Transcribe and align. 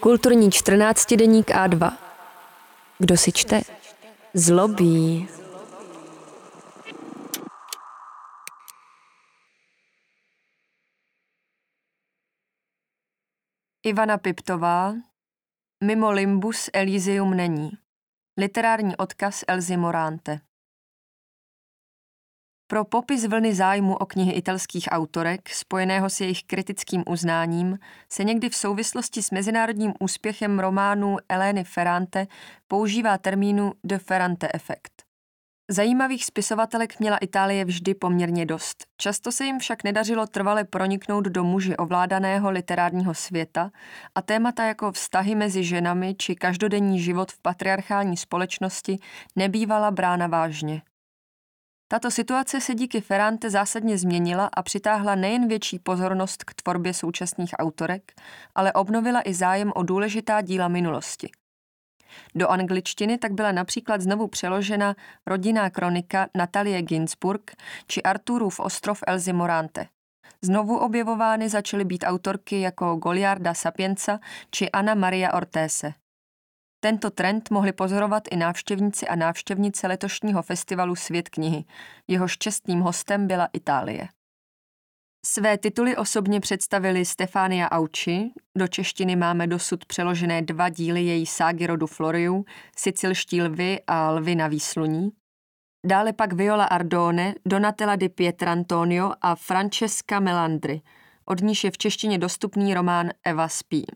Kulturní 0.00 0.50
14 0.50 1.14
deník 1.16 1.50
A2. 1.50 1.96
Kdo 2.98 3.16
si 3.16 3.32
čte? 3.32 3.60
Zlobí. 4.34 5.28
Ivana 13.86 14.18
Piptová 14.18 14.94
Mimo 15.84 16.10
Limbus 16.10 16.70
Elysium 16.72 17.36
není. 17.36 17.70
Literární 18.36 18.96
odkaz 18.96 19.44
Elzy 19.48 19.76
Morante. 19.76 20.47
Pro 22.70 22.84
popis 22.84 23.24
vlny 23.24 23.54
zájmu 23.54 23.96
o 23.96 24.06
knihy 24.06 24.32
italských 24.32 24.88
autorek, 24.90 25.48
spojeného 25.48 26.10
s 26.10 26.20
jejich 26.20 26.44
kritickým 26.44 27.04
uznáním, 27.06 27.78
se 28.12 28.24
někdy 28.24 28.48
v 28.48 28.54
souvislosti 28.54 29.22
s 29.22 29.30
mezinárodním 29.30 29.94
úspěchem 30.00 30.58
románu 30.58 31.16
Elény 31.28 31.64
Ferrante 31.64 32.26
používá 32.68 33.18
termínu 33.18 33.72
The 33.84 33.98
Ferrante 33.98 34.48
efekt. 34.54 35.02
Zajímavých 35.70 36.24
spisovatelek 36.24 37.00
měla 37.00 37.16
Itálie 37.16 37.64
vždy 37.64 37.94
poměrně 37.94 38.46
dost. 38.46 38.86
Často 38.96 39.32
se 39.32 39.44
jim 39.44 39.58
však 39.58 39.84
nedařilo 39.84 40.26
trvale 40.26 40.64
proniknout 40.64 41.24
do 41.24 41.44
muži 41.44 41.76
ovládaného 41.76 42.50
literárního 42.50 43.14
světa 43.14 43.70
a 44.14 44.22
témata 44.22 44.64
jako 44.64 44.92
vztahy 44.92 45.34
mezi 45.34 45.64
ženami 45.64 46.14
či 46.14 46.34
každodenní 46.34 47.00
život 47.00 47.32
v 47.32 47.42
patriarchální 47.42 48.16
společnosti 48.16 48.98
nebývala 49.36 49.90
brána 49.90 50.26
vážně. 50.26 50.82
Tato 51.90 52.10
situace 52.10 52.60
se 52.60 52.74
díky 52.74 53.00
Ferrante 53.00 53.50
zásadně 53.50 53.98
změnila 53.98 54.50
a 54.52 54.62
přitáhla 54.62 55.14
nejen 55.14 55.48
větší 55.48 55.78
pozornost 55.78 56.44
k 56.44 56.54
tvorbě 56.54 56.94
současných 56.94 57.50
autorek, 57.58 58.12
ale 58.54 58.72
obnovila 58.72 59.22
i 59.24 59.34
zájem 59.34 59.72
o 59.74 59.82
důležitá 59.82 60.40
díla 60.40 60.68
minulosti. 60.68 61.30
Do 62.34 62.48
angličtiny 62.48 63.18
tak 63.18 63.32
byla 63.32 63.52
například 63.52 64.00
znovu 64.00 64.28
přeložena 64.28 64.94
rodinná 65.26 65.70
kronika 65.70 66.28
Natalie 66.36 66.82
Ginsburg 66.82 67.56
či 67.86 68.02
Arturův 68.02 68.60
ostrov 68.60 69.02
Elzy 69.06 69.32
Morante. 69.32 69.86
Znovu 70.42 70.78
objevovány 70.78 71.48
začaly 71.48 71.84
být 71.84 72.04
autorky 72.06 72.60
jako 72.60 72.96
Goliarda 72.96 73.54
Sapienza 73.54 74.18
či 74.50 74.70
Anna 74.70 74.94
Maria 74.94 75.34
Ortese. 75.34 75.92
Tento 76.80 77.10
trend 77.10 77.50
mohli 77.50 77.72
pozorovat 77.72 78.22
i 78.30 78.36
návštěvníci 78.36 79.08
a 79.08 79.16
návštěvnice 79.16 79.86
letošního 79.86 80.42
festivalu 80.42 80.96
Svět 80.96 81.28
knihy. 81.28 81.64
Jehož 82.08 82.38
čestným 82.38 82.80
hostem 82.80 83.26
byla 83.26 83.48
Itálie. 83.52 84.08
Své 85.26 85.58
tituly 85.58 85.96
osobně 85.96 86.40
představili 86.40 87.04
Stefania 87.04 87.70
Auči, 87.70 88.30
do 88.58 88.68
češtiny 88.68 89.16
máme 89.16 89.46
dosud 89.46 89.84
přeložené 89.84 90.42
dva 90.42 90.68
díly 90.68 91.02
její 91.02 91.26
ságy 91.26 91.66
rodu 91.66 91.86
Floriu, 91.86 92.44
Sicilští 92.76 93.42
lvy 93.42 93.80
a 93.86 94.10
lvy 94.10 94.34
na 94.34 94.48
výsluní. 94.48 95.10
Dále 95.86 96.12
pak 96.12 96.32
Viola 96.32 96.64
Ardone, 96.64 97.34
Donatella 97.46 97.96
di 97.96 98.08
Pietrantonio 98.08 99.12
a 99.20 99.34
Francesca 99.34 100.20
Melandri, 100.20 100.82
od 101.24 101.40
níž 101.40 101.64
je 101.64 101.70
v 101.70 101.78
češtině 101.78 102.18
dostupný 102.18 102.74
román 102.74 103.10
Eva 103.24 103.48
spí. 103.48 103.86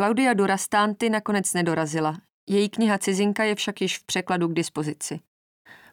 Claudia 0.00 0.34
Durastanti 0.34 1.10
nakonec 1.10 1.52
nedorazila. 1.54 2.16
Její 2.48 2.68
kniha 2.68 2.98
Cizinka 2.98 3.44
je 3.44 3.54
však 3.54 3.80
již 3.80 3.98
v 3.98 4.04
překladu 4.04 4.48
k 4.48 4.52
dispozici. 4.52 5.20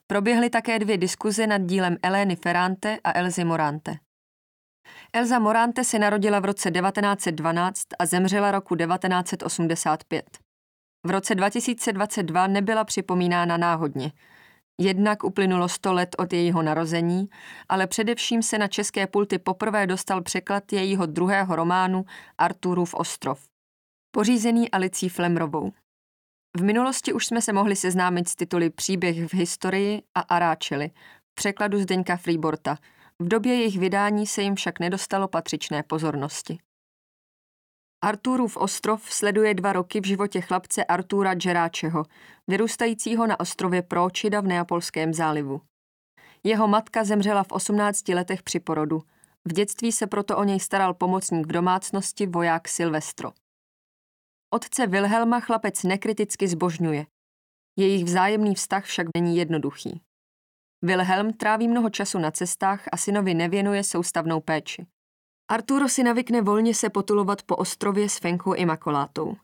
Proběhly 0.08 0.50
také 0.50 0.80
dvě 0.80 0.98
diskuze 0.98 1.48
nad 1.48 1.58
dílem 1.58 1.98
Elény 2.04 2.36
Ferrante 2.36 2.98
a 3.04 3.20
Elzy 3.20 3.44
Morante. 3.44 3.98
Elza 5.14 5.40
Morante 5.40 5.84
se 5.84 6.00
narodila 6.00 6.40
v 6.40 6.46
roce 6.46 6.72
1912 6.72 7.82
a 8.00 8.06
zemřela 8.06 8.52
roku 8.52 8.76
1985. 8.76 10.26
V 11.08 11.10
roce 11.10 11.36
2022 11.36 12.48
nebyla 12.48 12.84
připomínána 12.84 13.58
náhodně. 13.58 14.12
Jednak 14.82 15.24
uplynulo 15.24 15.70
100 15.70 15.94
let 15.94 16.16
od 16.20 16.34
jejího 16.34 16.62
narození, 16.62 17.30
ale 17.70 17.88
především 17.88 18.44
se 18.44 18.58
na 18.58 18.68
české 18.68 19.08
pulty 19.08 19.40
poprvé 19.40 19.88
dostal 19.88 20.22
překlad 20.22 20.74
jejího 20.74 21.06
druhého 21.06 21.56
románu 21.56 22.06
Arturův 22.38 22.94
ostrov, 22.94 23.48
pořízený 24.18 24.72
Alicí 24.72 25.10
Flemrovou. 25.10 25.72
V 26.58 26.64
minulosti 26.64 27.14
už 27.14 27.26
jsme 27.26 27.42
se 27.42 27.54
mohli 27.54 27.76
seznámit 27.76 28.30
s 28.30 28.36
tituly 28.36 28.70
Příběh 28.70 29.28
v 29.28 29.34
historii 29.34 30.02
a 30.16 30.20
Aráčely, 30.20 30.92
v 31.32 31.36
překladu 31.36 31.80
Zdeňka 31.80 32.18
Freeborta– 32.18 32.78
v 33.20 33.28
době 33.28 33.54
jejich 33.54 33.80
vydání 33.80 34.28
se 34.28 34.42
jim 34.42 34.56
však 34.56 34.80
nedostalo 34.80 35.28
patřičné 35.28 35.84
pozornosti. 35.84 36.58
Arturův 38.04 38.58
ostrov 38.58 39.14
sleduje 39.14 39.54
dva 39.54 39.74
roky 39.74 40.02
v 40.02 40.06
životě 40.06 40.42
chlapce 40.42 40.86
Artura 40.86 41.34
Geráčeho, 41.34 42.04
vyrůstajícího 42.48 43.28
na 43.28 43.40
ostrově 43.40 43.82
Pročida 43.82 44.42
v 44.42 44.48
Neapolském 44.48 45.14
zálivu. 45.14 45.62
Jeho 46.44 46.68
matka 46.68 47.04
zemřela 47.04 47.44
v 47.44 47.52
18 47.52 48.08
letech 48.10 48.44
při 48.44 48.60
porodu. 48.60 49.02
V 49.46 49.54
dětství 49.54 49.92
se 49.92 50.08
proto 50.08 50.38
o 50.38 50.44
něj 50.44 50.60
staral 50.60 50.94
pomocník 50.94 51.48
v 51.48 51.52
domácnosti 51.52 52.28
voják 52.28 52.68
Silvestro. 52.68 53.32
Otce 54.50 54.88
Wilhelma 54.88 55.40
chlapec 55.40 55.84
nekriticky 55.84 56.48
zbožňuje. 56.48 57.06
Jejich 57.80 58.04
vzájemný 58.04 58.56
vztah 58.56 58.86
však 58.86 59.08
není 59.18 59.38
jednoduchý. 59.38 60.02
Wilhelm 60.82 61.34
tráví 61.34 61.68
mnoho 61.68 61.90
času 61.90 62.20
na 62.20 62.32
cestách 62.32 62.84
a 62.92 62.98
synovi 62.98 63.34
nevěnuje 63.34 63.84
soustavnou 63.84 64.42
péči. 64.42 64.86
Arturo 65.52 65.90
si 65.90 66.04
navykne 66.04 66.42
volně 66.42 66.76
se 66.76 66.90
potulovat 66.90 67.44
po 67.44 67.56
ostrově 67.56 68.10
s 68.10 68.18
Fenkou 68.18 68.54
Imakolátou. 68.54 69.36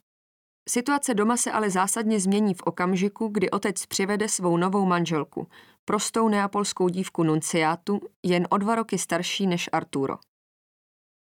Situace 0.70 1.14
doma 1.14 1.38
se 1.38 1.52
ale 1.52 1.70
zásadně 1.70 2.20
změní 2.20 2.54
v 2.54 2.62
okamžiku, 2.62 3.28
kdy 3.28 3.52
otec 3.52 3.86
přivede 3.86 4.30
svou 4.30 4.58
novou 4.58 4.86
manželku, 4.86 5.48
prostou 5.86 6.30
neapolskou 6.30 6.90
dívku 6.90 7.24
Nunciátu, 7.24 8.02
jen 8.24 8.48
o 8.50 8.58
dva 8.58 8.76
roky 8.76 8.98
starší 8.98 9.48
než 9.48 9.70
Arturo. 9.72 10.18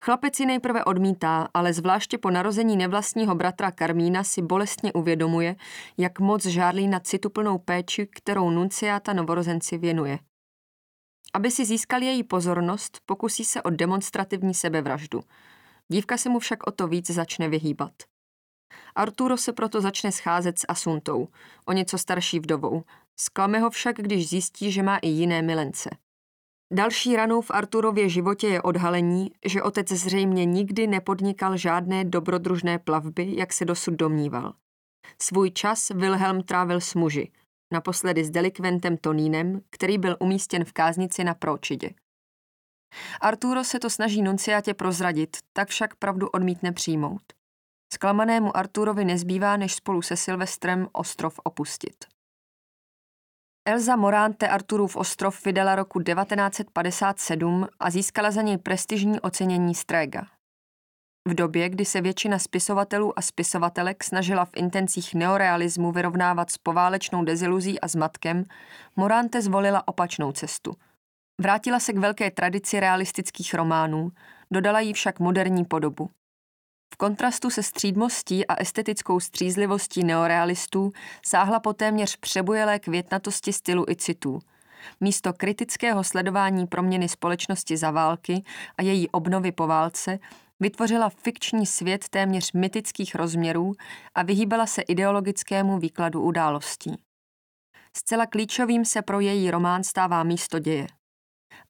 Chlapec 0.05 0.41
ji 0.41 0.47
nejprve 0.47 0.84
odmítá, 0.84 1.49
ale 1.55 1.73
zvláště 1.73 2.19
po 2.19 2.31
narození 2.31 2.77
nevlastního 2.77 3.34
bratra 3.34 3.71
Karmína 3.71 4.25
si 4.25 4.43
bolestně 4.43 4.93
uvědomuje, 4.93 5.57
jak 5.99 6.21
moc 6.21 6.47
žádlí 6.47 6.89
na 6.89 7.01
cituplnou 7.01 7.59
péči, 7.59 8.06
kterou 8.06 8.51
nunciáta 8.51 9.12
novorozenci 9.12 9.79
věnuje. 9.79 10.19
Aby 11.35 11.51
si 11.51 11.65
získal 11.65 12.03
její 12.03 12.23
pozornost, 12.23 13.01
pokusí 13.06 13.45
se 13.45 13.62
o 13.62 13.71
demonstrativní 13.71 14.55
sebevraždu. 14.55 15.21
Dívka 15.89 16.17
se 16.17 16.29
mu 16.29 16.39
však 16.39 16.67
o 16.67 16.71
to 16.71 16.89
víc 16.89 17.11
začne 17.11 17.49
vyhýbat. 17.49 17.93
Arturo 18.95 19.37
se 19.37 19.53
proto 19.53 19.81
začne 19.81 20.12
scházet 20.12 20.59
s 20.59 20.65
Asuntou, 20.69 21.29
o 21.67 21.73
něco 21.73 21.99
starší 21.99 22.39
vdovou. 22.39 22.83
Sklame 23.17 23.59
ho 23.59 23.71
však, 23.71 23.97
když 23.97 24.29
zjistí, 24.29 24.73
že 24.73 24.83
má 24.83 24.97
i 24.97 25.09
jiné 25.09 25.43
milence– 25.43 25.91
Další 26.72 27.16
ranou 27.16 27.41
v 27.41 27.50
Arturově 27.50 28.09
životě 28.09 28.49
je 28.49 28.62
odhalení, 28.62 29.31
že 29.44 29.62
otec 29.62 29.88
zřejmě 29.88 30.44
nikdy 30.44 30.87
nepodnikal 30.87 31.56
žádné 31.56 32.04
dobrodružné 32.04 32.78
plavby, 32.78 33.37
jak 33.37 33.53
se 33.53 33.65
dosud 33.65 33.94
domníval. 33.94 34.54
Svůj 35.22 35.50
čas 35.50 35.88
Wilhelm 35.88 36.43
trávil 36.43 36.81
s 36.81 36.94
muži, 36.94 37.32
naposledy 37.72 38.25
s 38.25 38.31
delikventem 38.31 38.97
Tonínem, 38.97 39.60
který 39.71 39.99
byl 39.99 40.16
umístěn 40.21 40.65
v 40.65 40.72
káznici 40.72 41.25
na 41.25 41.34
Pročidě. 41.34 41.91
Arturo 43.21 43.65
se 43.65 43.78
to 43.78 43.91
snaží 43.91 44.22
nunciátě 44.22 44.75
prozradit, 44.75 45.37
tak 45.53 45.69
však 45.69 45.94
pravdu 45.94 46.28
odmítne 46.28 46.72
přijmout. 46.72 47.22
Sklamanému 47.93 48.56
Arturovi 48.56 49.05
nezbývá, 49.05 49.56
než 49.56 49.75
spolu 49.75 50.03
se 50.03 50.16
Silvestrem 50.16 50.88
ostrov 50.93 51.41
opustit. 51.44 52.16
Elza 53.69 53.97
Morante 53.97 54.49
Arturův 54.49 54.97
ostrov 54.97 55.44
vydala 55.44 55.75
roku 55.75 56.00
1957 56.00 57.66
a 57.81 57.91
získala 57.91 58.31
za 58.31 58.43
něj 58.43 58.59
prestižní 58.59 59.21
ocenění 59.21 59.75
Strega. 59.75 60.27
V 61.28 61.34
době, 61.34 61.69
kdy 61.69 61.84
se 61.84 62.00
většina 62.00 62.38
spisovatelů 62.38 63.19
a 63.19 63.23
spisovatelek 63.23 64.05
snažila 64.05 64.44
v 64.44 64.50
intencích 64.56 65.14
neorealismu 65.14 65.93
vyrovnávat 65.93 66.50
s 66.50 66.58
poválečnou 66.58 67.25
deziluzí 67.25 67.81
a 67.81 67.88
zmatkem, 67.88 68.44
Morante 68.96 69.43
zvolila 69.43 69.88
opačnou 69.88 70.32
cestu. 70.32 70.73
Vrátila 71.41 71.81
se 71.81 71.93
k 71.93 71.99
velké 71.99 72.31
tradici 72.31 72.81
realistických 72.81 73.55
románů, 73.55 74.12
dodala 74.50 74.81
jí 74.81 74.93
však 74.93 75.20
moderní 75.20 75.64
podobu. 75.64 76.11
V 76.94 76.97
kontrastu 76.97 77.50
se 77.50 77.62
střídmostí 77.62 78.47
a 78.47 78.55
estetickou 78.55 79.21
střízlivostí 79.21 80.05
neorealistů 80.05 80.93
sáhla 81.27 81.61
po 81.61 81.73
téměř 81.73 82.17
přebujelé 82.17 82.79
květnatosti 82.79 83.53
stylu 83.53 83.85
i 83.88 83.97
citů. 83.97 84.38
Místo 85.00 85.33
kritického 85.33 86.05
sledování 86.05 86.67
proměny 86.67 87.09
společnosti 87.09 87.77
za 87.77 87.91
války 87.91 88.44
a 88.79 88.83
její 88.83 89.09
obnovy 89.09 89.53
po 89.53 89.67
válce 89.67 90.19
vytvořila 90.61 91.09
fikční 91.09 91.67
svět 91.67 92.09
téměř 92.09 92.53
mytických 92.53 93.15
rozměrů 93.15 93.73
a 94.15 94.23
vyhýbala 94.23 94.67
se 94.67 94.82
ideologickému 94.82 95.79
výkladu 95.79 96.23
událostí. 96.23 96.97
Zcela 97.97 98.27
klíčovým 98.27 98.85
se 98.85 99.03
pro 99.03 99.21
její 99.21 99.50
román 99.50 99.85
stává 99.85 100.23
místo 100.23 100.59
děje. 100.59 100.87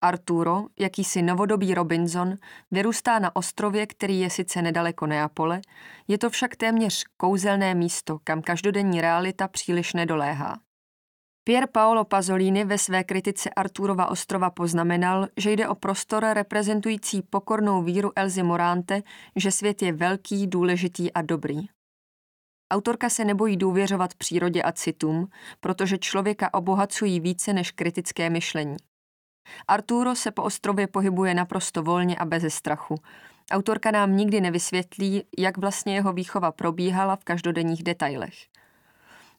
Arturo, 0.03 0.65
jakýsi 0.79 1.23
novodobý 1.23 1.75
Robinson, 1.75 2.35
vyrůstá 2.71 3.19
na 3.19 3.37
ostrově, 3.37 3.87
který 3.87 4.21
je 4.21 4.31
sice 4.31 4.63
nedaleko 4.63 5.07
Neapole, 5.07 5.61
je 6.09 6.19
to 6.19 6.31
však 6.31 6.57
téměř 6.57 7.05
kouzelné 7.17 7.75
místo, 7.75 8.19
kam 8.25 8.43
každodenní 8.43 9.01
realita 9.01 9.49
příliš 9.49 9.95
nedoléhá. 9.95 10.59
Pier 11.45 11.69
Paolo 11.73 12.05
Pasolini 12.05 12.65
ve 12.65 12.79
své 12.79 13.05
kritice 13.05 13.51
Arturova 13.51 14.11
ostrova 14.11 14.51
poznamenal, 14.51 15.29
že 15.37 15.51
jde 15.51 15.69
o 15.69 15.75
prostor 15.75 16.25
reprezentující 16.33 17.23
pokornou 17.23 17.83
víru 17.83 18.13
Elzy 18.17 18.43
Morante, 18.43 19.03
že 19.37 19.51
svět 19.51 19.83
je 19.83 19.93
velký, 19.93 20.47
důležitý 20.47 21.13
a 21.13 21.23
dobrý. 21.23 21.67
Autorka 22.73 23.09
se 23.11 23.25
nebojí 23.25 23.57
důvěřovat 23.57 24.15
přírodě 24.15 24.63
a 24.63 24.73
citům, 24.73 25.29
protože 25.61 25.99
člověka 25.99 26.55
obohacují 26.55 27.21
více 27.21 27.53
než 27.53 27.71
kritické 27.71 28.31
myšlení. 28.31 28.77
Arturo 29.69 30.15
se 30.15 30.31
po 30.31 30.43
ostrově 30.43 30.87
pohybuje 30.87 31.35
naprosto 31.35 31.83
volně 31.83 32.17
a 32.17 32.25
beze 32.25 32.51
strachu. 32.51 32.95
Autorka 33.51 33.91
nám 33.91 34.17
nikdy 34.17 34.41
nevysvětlí, 34.41 35.23
jak 35.39 35.59
vlastně 35.59 35.95
jeho 35.95 36.13
výchova 36.13 36.53
probíhala 36.53 37.17
v 37.17 37.25
každodenních 37.25 37.83
detailech. 37.83 38.35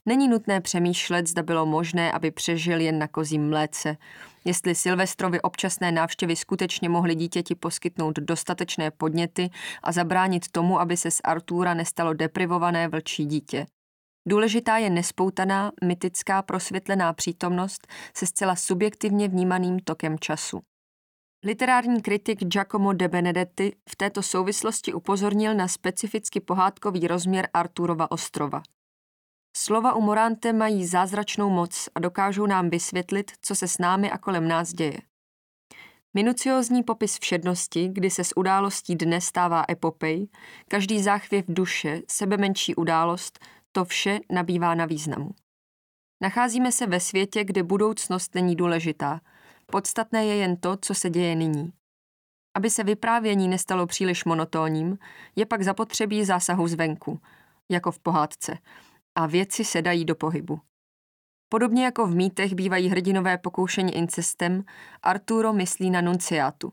Není 0.06 0.28
nutné 0.28 0.60
přemýšlet, 0.60 1.26
zda 1.26 1.42
bylo 1.42 1.66
možné, 1.66 2.12
aby 2.12 2.30
přežil 2.30 2.80
jen 2.80 2.98
na 2.98 3.08
kozím 3.08 3.48
mléce, 3.48 3.96
jestli 4.44 4.74
Silvestrovi 4.74 5.40
občasné 5.40 5.92
návštěvy 5.92 6.36
skutečně 6.36 6.88
mohly 6.88 7.14
dítěti 7.14 7.54
poskytnout 7.54 8.16
dostatečné 8.16 8.90
podněty 8.90 9.50
a 9.82 9.92
zabránit 9.92 10.48
tomu, 10.52 10.80
aby 10.80 10.96
se 10.96 11.10
z 11.10 11.20
Artura 11.24 11.74
nestalo 11.74 12.12
deprivované 12.12 12.88
vlčí 12.88 13.26
dítě. 13.26 13.66
Důležitá 14.28 14.76
je 14.76 14.90
nespoutaná, 14.90 15.72
mytická, 15.84 16.42
prosvětlená 16.42 17.12
přítomnost 17.12 17.86
se 18.14 18.26
zcela 18.26 18.56
subjektivně 18.56 19.28
vnímaným 19.28 19.78
tokem 19.78 20.18
času. 20.18 20.60
Literární 21.44 22.02
kritik 22.02 22.44
Giacomo 22.44 22.92
de 22.92 23.08
Benedetti 23.08 23.76
v 23.90 23.96
této 23.96 24.22
souvislosti 24.22 24.92
upozornil 24.92 25.54
na 25.54 25.68
specificky 25.68 26.40
pohádkový 26.40 27.06
rozměr 27.06 27.48
Arturova 27.54 28.10
ostrova. 28.10 28.62
Slova 29.56 29.94
u 29.94 30.00
Morante 30.00 30.52
mají 30.52 30.86
zázračnou 30.86 31.50
moc 31.50 31.88
a 31.94 32.00
dokážou 32.00 32.46
nám 32.46 32.70
vysvětlit, 32.70 33.32
co 33.42 33.54
se 33.54 33.68
s 33.68 33.78
námi 33.78 34.10
a 34.10 34.18
kolem 34.18 34.48
nás 34.48 34.72
děje. 34.72 34.98
Minuciózní 36.14 36.82
popis 36.82 37.18
všednosti, 37.18 37.88
kdy 37.92 38.10
se 38.10 38.24
z 38.24 38.32
událostí 38.36 38.96
dne 38.96 39.20
stává 39.20 39.64
epopej, 39.70 40.28
každý 40.68 41.02
záchvěv 41.02 41.44
duše, 41.48 42.00
sebe 42.10 42.36
menší 42.36 42.74
událost, 42.74 43.38
to 43.72 43.84
vše 43.84 44.20
nabývá 44.32 44.74
na 44.74 44.86
významu. 44.86 45.30
Nacházíme 46.22 46.72
se 46.72 46.86
ve 46.86 47.00
světě, 47.00 47.44
kde 47.44 47.62
budoucnost 47.62 48.34
není 48.34 48.56
důležitá. 48.56 49.20
Podstatné 49.66 50.26
je 50.26 50.36
jen 50.36 50.56
to, 50.56 50.76
co 50.76 50.94
se 50.94 51.10
děje 51.10 51.34
nyní. 51.34 51.72
Aby 52.56 52.70
se 52.70 52.84
vyprávění 52.84 53.48
nestalo 53.48 53.86
příliš 53.86 54.24
monotónním, 54.24 54.98
je 55.36 55.46
pak 55.46 55.62
zapotřebí 55.62 56.24
zásahu 56.24 56.68
zvenku, 56.68 57.20
jako 57.68 57.92
v 57.92 57.98
pohádce, 57.98 58.58
a 59.14 59.26
věci 59.26 59.64
se 59.64 59.82
dají 59.82 60.04
do 60.04 60.14
pohybu. 60.14 60.60
Podobně 61.48 61.84
jako 61.84 62.06
v 62.06 62.14
mýtech 62.14 62.54
bývají 62.54 62.88
hrdinové 62.88 63.38
pokoušení 63.38 63.94
incestem, 63.94 64.64
Arturo 65.02 65.52
myslí 65.52 65.90
na 65.90 66.00
nunciátu. 66.00 66.72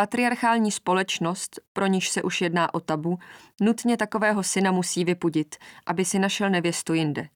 Patriarchální 0.00 0.72
společnost, 0.72 1.60
pro 1.72 1.86
níž 1.86 2.10
se 2.10 2.22
už 2.22 2.40
jedná 2.40 2.74
o 2.74 2.80
tabu, 2.80 3.18
nutně 3.60 3.96
takového 3.96 4.42
syna 4.42 4.72
musí 4.72 5.04
vypudit, 5.04 5.56
aby 5.86 6.04
si 6.04 6.18
našel 6.18 6.50
nevěstu 6.50 6.94
jinde. 6.94 7.28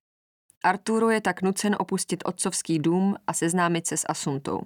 Arturo 0.62 1.10
je 1.10 1.20
tak 1.20 1.42
nucen 1.42 1.76
opustit 1.78 2.22
otcovský 2.26 2.78
dům 2.78 3.16
a 3.26 3.32
seznámit 3.32 3.86
se 3.86 3.96
s 3.96 4.04
Asuntou. 4.08 4.60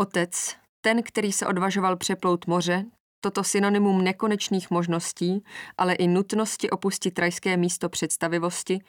Otec, 0.00 0.56
ten, 0.80 1.02
který 1.02 1.32
se 1.32 1.46
odvažoval 1.46 1.96
přeplout 1.96 2.46
moře, 2.46 2.84
toto 3.20 3.44
synonymum 3.44 4.04
nekonečných 4.04 4.70
možností, 4.70 5.44
ale 5.78 5.94
i 5.94 6.06
nutnosti 6.08 6.70
opustit 6.70 7.18
rajské 7.18 7.56
místo 7.56 7.88
představivosti, 7.88 8.80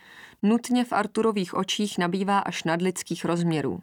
nutně 0.41 0.85
v 0.85 0.93
Arturových 0.93 1.53
očích 1.53 1.97
nabývá 1.97 2.39
až 2.39 2.63
nadlidských 2.63 3.25
rozměrů. 3.25 3.81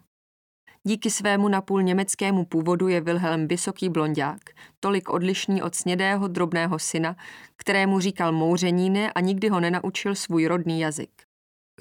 Díky 0.86 1.10
svému 1.10 1.48
napůl 1.48 1.82
německému 1.82 2.44
původu 2.44 2.88
je 2.88 3.00
Wilhelm 3.00 3.48
vysoký 3.48 3.88
blondák, 3.88 4.40
tolik 4.80 5.08
odlišný 5.08 5.62
od 5.62 5.74
snědého 5.74 6.28
drobného 6.28 6.78
syna, 6.78 7.16
kterému 7.56 8.00
říkal 8.00 8.32
mouřeníne 8.32 9.12
a 9.12 9.20
nikdy 9.20 9.48
ho 9.48 9.60
nenaučil 9.60 10.14
svůj 10.14 10.46
rodný 10.46 10.80
jazyk. 10.80 11.10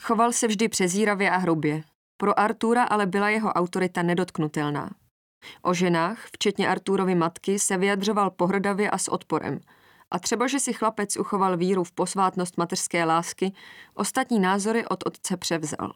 Choval 0.02 0.32
se 0.32 0.48
vždy 0.48 0.70
přezíravě 0.70 1.32
a 1.32 1.38
hrubě. 1.38 1.84
Pro 2.18 2.40
Artura 2.40 2.84
ale 2.84 3.06
byla 3.06 3.30
jeho 3.30 3.50
autorita 3.50 4.04
nedotknutelná. 4.04 4.90
O 5.62 5.74
ženách, 5.74 6.28
včetně 6.34 6.70
Arturovy 6.70 7.16
matky, 7.16 7.60
se 7.60 7.78
vyjadřoval 7.78 8.30
pohrdavě 8.30 8.90
a 8.90 8.98
s 8.98 9.08
odporem. 9.08 9.60
A 10.12 10.20
třeba, 10.20 10.48
že 10.48 10.60
si 10.60 10.74
chlapec 10.74 11.18
uchoval 11.18 11.58
víru 11.58 11.84
v 11.84 11.92
posvátnost 11.92 12.58
mateřské 12.58 13.06
lásky, 13.06 13.54
ostatní 13.94 14.40
názory 14.40 14.86
od 14.88 15.04
otce 15.06 15.38
převzal. 15.38 15.92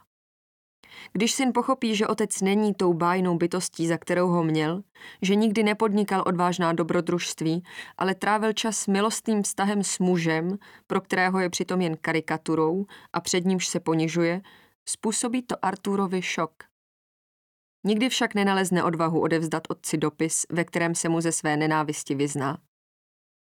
Když 1.13 1.31
syn 1.31 1.53
pochopí, 1.53 1.95
že 1.95 2.07
otec 2.07 2.41
není 2.41 2.73
tou 2.73 2.93
bájnou 2.93 3.37
bytostí, 3.37 3.87
za 3.87 3.97
kterou 3.97 4.27
ho 4.27 4.43
měl, 4.43 4.83
že 5.21 5.35
nikdy 5.35 5.63
nepodnikal 5.63 6.23
odvážná 6.25 6.73
dobrodružství, 6.73 7.63
ale 7.97 8.15
trávil 8.15 8.53
čas 8.53 8.87
milostným 8.87 9.43
vztahem 9.43 9.83
s 9.83 9.99
mužem, 9.99 10.57
pro 10.87 11.01
kterého 11.01 11.39
je 11.39 11.49
přitom 11.49 11.81
jen 11.81 11.97
karikaturou 12.01 12.85
a 13.13 13.21
před 13.21 13.45
nímž 13.45 13.67
se 13.67 13.79
ponižuje, 13.79 14.41
způsobí 14.89 15.41
to 15.41 15.65
Arturovi 15.65 16.21
šok. 16.21 16.53
Nikdy 17.85 18.09
však 18.09 18.35
nenalezne 18.35 18.83
odvahu 18.83 19.21
odevzdat 19.21 19.63
otci 19.69 19.97
dopis, 19.97 20.45
ve 20.49 20.63
kterém 20.63 20.95
se 20.95 21.09
mu 21.09 21.21
ze 21.21 21.31
své 21.31 21.57
nenávisti 21.57 22.15
vyzná. 22.15 22.57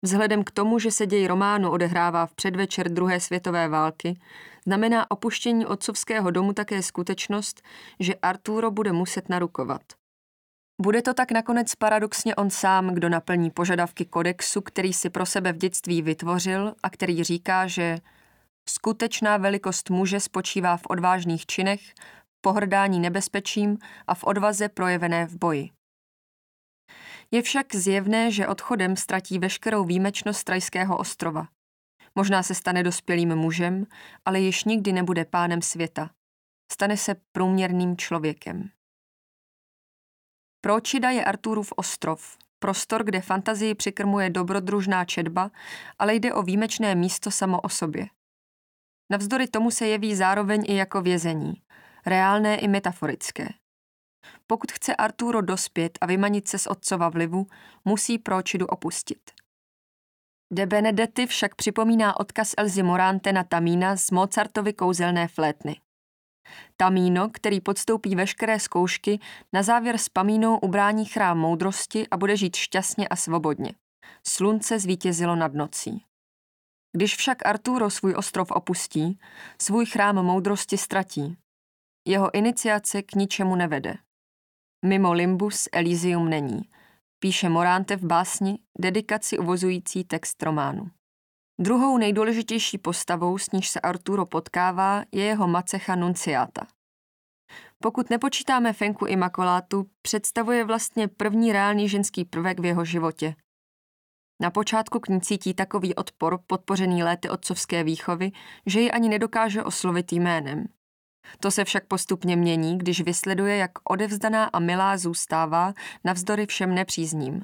Vzhledem 0.06 0.44
k 0.44 0.52
tomu, 0.52 0.80
že 0.80 0.92
se 0.92 1.06
děj 1.08 1.28
románu 1.28 1.72
odehrává 1.72 2.26
v 2.26 2.34
předvečer 2.34 2.90
druhé 2.90 3.20
světové 3.20 3.68
války, 3.68 4.20
znamená 4.66 5.12
opuštění 5.12 5.66
otcovského 5.66 6.32
domu 6.32 6.54
také 6.54 6.84
skutečnost, 6.84 7.62
že 8.00 8.16
Arturo 8.16 8.72
bude 8.72 8.92
muset 8.92 9.30
narukovat. 9.30 9.82
Bude 10.82 11.02
to 11.02 11.14
tak 11.14 11.32
nakonec 11.32 11.76
paradoxně 11.76 12.36
on 12.36 12.50
sám, 12.50 12.94
kdo 12.94 13.10
naplní 13.10 13.52
požadavky 13.52 14.06
kodexu, 14.06 14.62
který 14.62 14.94
si 14.94 15.10
pro 15.10 15.26
sebe 15.26 15.54
v 15.54 15.58
dětství 15.58 16.02
vytvořil 16.02 16.74
a 16.84 16.90
který 16.90 17.24
říká, 17.24 17.68
že 17.68 17.98
skutečná 18.70 19.38
velikost 19.38 19.90
muže 19.90 20.20
spočívá 20.20 20.78
v 20.78 20.86
odvážných 20.90 21.46
činech, 21.46 21.82
pohrdání 22.42 23.00
nebezpečím 23.00 23.78
a 24.08 24.16
v 24.16 24.24
odvaze 24.24 24.70
projevené 24.70 25.26
v 25.26 25.36
boji. 25.36 25.75
Je 27.36 27.42
však 27.42 27.76
zjevné, 27.76 28.32
že 28.32 28.48
odchodem 28.48 28.96
ztratí 28.96 29.40
veškerou 29.40 29.84
výjimečnost 29.84 30.44
Trajského 30.44 30.98
ostrova. 30.98 31.48
Možná 32.16 32.44
se 32.44 32.56
stane 32.56 32.84
dospělým 32.84 33.36
mužem, 33.36 33.86
ale 34.26 34.40
již 34.40 34.64
nikdy 34.64 34.94
nebude 34.94 35.26
pánem 35.26 35.62
světa. 35.62 36.10
Stane 36.72 36.98
se 36.98 37.16
průměrným 37.32 37.98
člověkem. 37.98 38.70
Pro 40.62 40.76
Očida 40.76 41.10
je 41.10 41.26
Arturův 41.26 41.74
ostrov, 41.76 42.38
prostor, 42.60 43.04
kde 43.04 43.22
fantazii 43.22 43.76
přikrmuje 43.76 44.30
dobrodružná 44.30 45.06
četba, 45.06 45.52
ale 46.00 46.16
jde 46.16 46.34
o 46.34 46.44
výjimečné 46.44 46.96
místo 46.96 47.32
samo 47.32 47.62
o 47.62 47.70
sobě. 47.70 48.08
Navzdory 49.12 49.48
tomu 49.48 49.72
se 49.72 49.88
jeví 49.88 50.16
zároveň 50.16 50.64
i 50.68 50.76
jako 50.76 51.02
vězení, 51.02 51.54
reálné 52.06 52.58
i 52.58 52.68
metaforické. 52.68 53.48
Pokud 54.48 54.72
chce 54.72 54.96
Arturo 54.96 55.42
dospět 55.42 55.98
a 56.02 56.06
vymanit 56.06 56.48
se 56.48 56.58
z 56.58 56.68
otcova 56.68 57.10
vlivu, 57.10 57.48
musí 57.86 58.18
Pročidu 58.18 58.66
opustit. 58.66 59.32
De 60.54 60.66
Benedetti 60.66 61.28
však 61.28 61.56
připomíná 61.56 62.20
odkaz 62.20 62.54
Elzy 62.58 62.84
Morante 62.84 63.34
na 63.34 63.44
Tamína 63.44 63.96
z 63.96 64.12
Mozartovy 64.12 64.74
kouzelné 64.74 65.28
flétny. 65.28 65.82
Tamíno, 66.78 67.30
který 67.34 67.62
podstoupí 67.62 68.16
veškeré 68.16 68.60
zkoušky, 68.60 69.20
na 69.54 69.64
závěr 69.64 69.98
s 69.98 70.10
Pamínou 70.10 70.58
ubrání 70.58 71.06
chrám 71.06 71.38
moudrosti 71.38 72.08
a 72.08 72.18
bude 72.18 72.38
žít 72.38 72.56
šťastně 72.56 73.08
a 73.08 73.16
svobodně. 73.16 73.74
Slunce 74.28 74.80
zvítězilo 74.80 75.36
nad 75.36 75.54
nocí. 75.54 76.06
Když 76.92 77.16
však 77.16 77.46
Arturo 77.46 77.90
svůj 77.90 78.14
ostrov 78.18 78.52
opustí, 78.52 79.20
svůj 79.62 79.86
chrám 79.86 80.16
moudrosti 80.16 80.78
ztratí. 80.78 81.38
Jeho 82.08 82.36
iniciace 82.36 83.02
k 83.02 83.16
ničemu 83.16 83.56
nevede. 83.56 84.05
Mimo 84.86 85.14
Limbus 85.14 85.68
Elysium 85.72 86.30
není, 86.30 86.62
píše 87.20 87.50
Morante 87.50 87.96
v 87.96 88.06
básni 88.06 88.60
dedikaci 88.80 89.38
uvozující 89.38 90.04
text 90.04 90.44
románu. 90.44 90.90
Druhou 91.60 91.98
nejdůležitější 91.98 92.78
postavou, 92.78 93.38
s 93.38 93.52
níž 93.52 93.70
se 93.70 93.80
Arturo 93.80 94.26
potkává, 94.26 95.04
je 95.12 95.24
jeho 95.24 95.48
macecha 95.48 95.96
Nunciata. 95.96 96.68
Pokud 97.84 98.10
nepočítáme 98.10 98.74
Fenku 98.74 99.06
Imakolátu, 99.06 99.86
představuje 100.02 100.66
vlastně 100.66 101.08
první 101.08 101.52
reálný 101.52 101.90
ženský 101.90 102.26
prvek 102.26 102.60
v 102.60 102.66
jeho 102.66 102.86
životě. 102.86 103.36
Na 104.42 104.52
počátku 104.52 105.00
k 105.00 105.10
ní 105.10 105.22
cítí 105.22 105.54
takový 105.54 105.96
odpor, 105.96 106.40
podpořený 106.48 107.04
léty 107.04 107.30
otcovské 107.30 107.84
výchovy, 107.84 108.32
že 108.66 108.82
ji 108.82 108.92
ani 108.92 109.10
nedokáže 109.10 109.64
oslovit 109.64 110.12
jménem. 110.12 110.66
To 111.40 111.52
se 111.52 111.66
však 111.66 111.86
postupně 111.88 112.36
mění, 112.36 112.78
když 112.78 113.02
vysleduje, 113.02 113.58
jak 113.58 113.72
odevzdaná 113.84 114.46
a 114.46 114.60
milá 114.60 114.98
zůstává 114.98 115.74
navzdory 116.04 116.46
všem 116.46 116.76
nepřízním. 116.76 117.42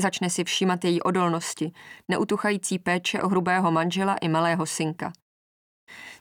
Začne 0.00 0.30
si 0.30 0.44
všímat 0.44 0.84
její 0.84 1.02
odolnosti, 1.02 1.72
neutuchající 2.08 2.78
péče 2.78 3.22
o 3.22 3.28
hrubého 3.28 3.70
manžela 3.70 4.16
i 4.16 4.28
malého 4.28 4.66
synka. 4.66 5.12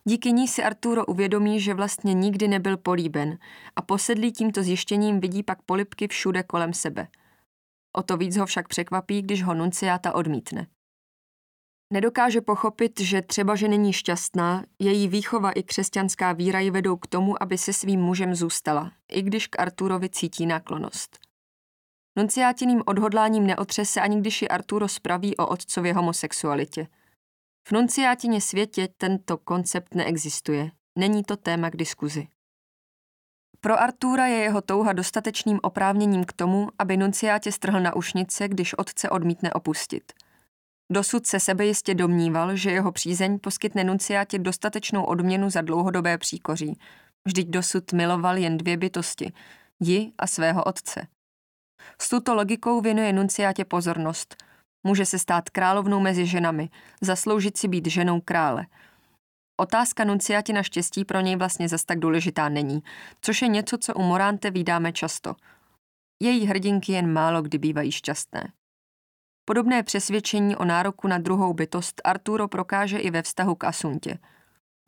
Díky 0.04 0.32
ní 0.32 0.48
si 0.48 0.64
Arturo 0.64 1.06
uvědomí, 1.06 1.60
že 1.60 1.74
vlastně 1.74 2.14
nikdy 2.14 2.48
nebyl 2.48 2.78
políben 2.78 3.38
a 3.76 3.82
posedlý 3.82 4.32
tímto 4.32 4.64
zjištěním 4.64 5.20
vidí 5.20 5.44
pak 5.44 5.62
polipky 5.62 6.08
všude 6.08 6.44
kolem 6.44 6.74
sebe. 6.74 7.08
O 7.98 8.04
to 8.04 8.18
víc 8.18 8.38
ho 8.38 8.46
však 8.46 8.68
překvapí, 8.68 9.22
když 9.22 9.44
ho 9.44 9.54
nunciáta 9.54 10.16
odmítne. 10.16 10.68
Nedokáže 11.94 12.42
pochopit, 12.42 13.00
že 13.00 13.22
třeba, 13.22 13.56
že 13.56 13.68
není 13.68 13.94
šťastná, 13.94 14.64
její 14.80 15.08
výchova 15.08 15.52
i 15.52 15.64
křesťanská 15.64 16.34
víra 16.34 16.60
ji 16.60 16.72
vedou 16.72 16.98
k 16.98 17.08
tomu, 17.08 17.44
aby 17.44 17.58
se 17.58 17.74
svým 17.74 18.02
mužem 18.02 18.36
zůstala, 18.36 18.92
i 19.12 19.22
když 19.22 19.48
k 19.48 19.60
Arturovi 19.60 20.10
cítí 20.10 20.46
náklonost. 20.46 21.20
Nunciátiným 22.18 22.84
odhodláním 22.86 23.48
neotřese 23.48 24.02
ani 24.02 24.20
když 24.20 24.42
ji 24.42 24.48
Arturo 24.48 24.88
spraví 24.88 25.38
o 25.38 25.48
otcově 25.48 25.94
homosexualitě. 25.94 26.88
V 27.68 27.72
nunciátině 27.72 28.42
světě 28.42 28.90
tento 28.98 29.38
koncept 29.38 29.96
neexistuje. 29.96 30.72
Není 30.98 31.24
to 31.24 31.38
téma 31.38 31.70
k 31.70 31.76
diskuzi. 31.76 32.28
Pro 33.62 33.80
Artura 33.80 34.26
je 34.26 34.38
jeho 34.38 34.62
touha 34.62 34.94
dostatečným 34.94 35.60
oprávněním 35.64 36.24
k 36.24 36.34
tomu, 36.34 36.70
aby 36.80 36.98
nunciátě 36.98 37.52
strhl 37.52 37.80
na 37.80 37.96
ušnice, 37.96 38.48
když 38.48 38.74
otce 38.78 39.10
odmítne 39.10 39.54
opustit. 39.54 40.14
Dosud 40.92 41.28
se 41.28 41.40
sebejistě 41.40 41.96
domníval, 41.96 42.56
že 42.56 42.72
jeho 42.72 42.92
přízeň 42.92 43.40
poskytne 43.40 43.84
nunciátě 43.84 44.40
dostatečnou 44.40 45.04
odměnu 45.04 45.50
za 45.50 45.62
dlouhodobé 45.62 46.18
příkoří. 46.18 46.80
Vždyť 47.26 47.48
dosud 47.48 47.94
miloval 47.94 48.38
jen 48.38 48.58
dvě 48.58 48.78
bytosti, 48.78 49.34
ji 49.80 50.12
a 50.18 50.28
svého 50.28 50.64
otce. 50.64 51.08
S 52.02 52.10
tuto 52.10 52.36
logikou 52.36 52.82
věnuje 52.82 53.14
nunciátě 53.14 53.66
pozornost. 53.66 54.44
Může 54.88 55.06
se 55.06 55.20
stát 55.20 55.50
královnou 55.50 56.00
mezi 56.00 56.26
ženami, 56.26 56.70
zasloužit 57.02 57.58
si 57.58 57.68
být 57.68 57.88
ženou 57.88 58.22
krále. 58.22 58.66
Otázka 59.60 60.04
nunciáti 60.04 60.54
na 60.54 60.64
štěstí 60.64 61.06
pro 61.06 61.20
něj 61.20 61.36
vlastně 61.36 61.70
zas 61.70 61.86
tak 61.86 62.00
důležitá 62.00 62.50
není, 62.50 62.84
což 63.22 63.42
je 63.42 63.48
něco, 63.48 63.78
co 63.78 63.94
u 63.94 64.02
Morante 64.02 64.52
vydáme 64.52 64.94
často. 64.94 65.36
Její 66.24 66.46
hrdinky 66.46 66.92
jen 66.92 67.14
málo 67.14 67.42
kdy 67.42 67.58
bývají 67.58 67.92
šťastné. 67.92 68.52
Podobné 69.50 69.84
přesvědčení 69.84 70.56
o 70.56 70.66
nároku 70.66 71.08
na 71.08 71.18
druhou 71.18 71.54
bytost 71.54 72.02
Arturo 72.04 72.48
prokáže 72.48 72.98
i 72.98 73.12
ve 73.12 73.22
vztahu 73.22 73.56
k 73.56 73.64
Asuntě. 73.64 74.20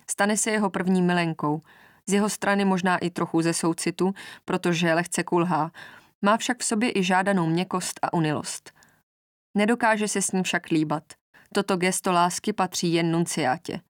Stane 0.10 0.38
se 0.38 0.52
jeho 0.52 0.70
první 0.70 1.02
milenkou, 1.02 1.62
z 2.10 2.14
jeho 2.14 2.30
strany 2.30 2.66
možná 2.66 2.98
i 2.98 3.10
trochu 3.10 3.42
ze 3.42 3.54
soucitu, 3.54 4.14
protože 4.46 4.94
lehce 4.94 5.24
kulhá, 5.24 5.72
má 6.22 6.38
však 6.38 6.60
v 6.60 6.66
sobě 6.66 6.92
i 6.98 7.04
žádanou 7.04 7.48
měkost 7.48 8.00
a 8.02 8.14
unilost. 8.14 8.72
Nedokáže 9.58 10.08
se 10.08 10.22
s 10.22 10.32
ním 10.32 10.44
však 10.44 10.68
líbat. 10.68 11.04
Toto 11.54 11.78
gesto 11.78 12.12
lásky 12.12 12.54
patří 12.54 12.94
jen 12.94 13.12
nunciátě. 13.12 13.82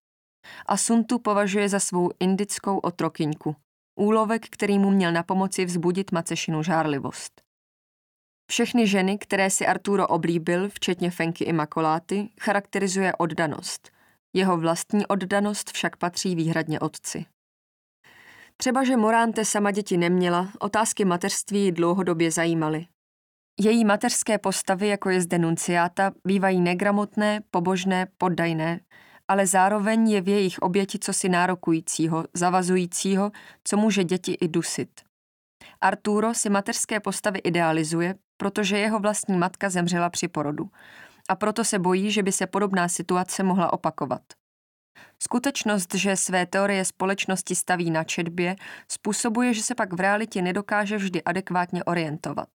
Asuntu 0.66 1.20
považuje 1.20 1.70
za 1.70 1.80
svou 1.80 2.12
indickou 2.20 2.78
otrokyňku, 2.78 3.56
úlovek, 4.00 4.50
který 4.50 4.80
mu 4.80 4.92
měl 4.92 5.12
na 5.12 5.24
pomoci 5.24 5.66
vzbudit 5.66 6.12
macešinu 6.12 6.64
žárlivost. 6.64 7.51
Všechny 8.52 8.88
ženy, 8.88 9.18
které 9.18 9.50
si 9.50 9.68
Arturo 9.68 10.08
oblíbil, 10.08 10.70
včetně 10.70 11.12
Fenky 11.12 11.44
i 11.44 11.54
Makoláty, 11.54 12.30
charakterizuje 12.42 13.14
oddanost. 13.16 13.92
Jeho 14.34 14.58
vlastní 14.58 15.08
oddanost 15.08 15.72
však 15.72 15.98
patří 15.98 16.36
výhradně 16.36 16.80
otci. 16.80 17.26
Třeba, 18.58 18.84
že 18.84 18.98
Morante 18.98 19.46
sama 19.46 19.72
děti 19.72 19.98
neměla, 19.98 20.52
otázky 20.60 21.06
mateřství 21.06 21.60
ji 21.60 21.72
dlouhodobě 21.72 22.32
zajímaly. 22.32 22.86
Její 23.60 23.86
mateřské 23.86 24.38
postavy, 24.38 24.88
jako 24.88 25.10
je 25.10 25.22
zde 25.22 25.38
nunciáta, 25.40 26.12
bývají 26.28 26.62
negramotné, 26.62 27.42
pobožné, 27.52 28.08
poddajné, 28.18 28.80
ale 29.28 29.48
zároveň 29.48 30.10
je 30.12 30.22
v 30.22 30.28
jejich 30.28 30.60
oběti 30.60 31.00
cosi 31.00 31.30
nárokujícího, 31.30 32.26
zavazujícího, 32.34 33.32
co 33.64 33.78
může 33.78 34.04
děti 34.04 34.38
i 34.42 34.48
dusit. 34.48 34.90
Arturo 35.82 36.34
si 36.34 36.50
mateřské 36.50 37.00
postavy 37.00 37.40
idealizuje, 37.40 38.16
protože 38.42 38.78
jeho 38.78 39.00
vlastní 39.00 39.38
matka 39.38 39.70
zemřela 39.70 40.10
při 40.10 40.28
porodu. 40.28 40.70
A 41.30 41.36
proto 41.36 41.64
se 41.64 41.80
bojí, 41.80 42.12
že 42.12 42.24
by 42.24 42.32
se 42.32 42.48
podobná 42.48 42.88
situace 42.88 43.44
mohla 43.44 43.74
opakovat. 43.74 44.22
Skutečnost, 45.20 45.96
že 45.96 46.16
své 46.16 46.46
teorie 46.46 46.86
společnosti 46.86 47.56
staví 47.56 47.92
na 47.92 48.04
četbě, 48.04 48.56
způsobuje, 48.92 49.54
že 49.54 49.64
se 49.64 49.76
pak 49.76 49.94
v 49.94 50.00
realitě 50.00 50.42
nedokáže 50.42 50.98
vždy 50.98 51.24
adekvátně 51.24 51.84
orientovat. 51.84 52.50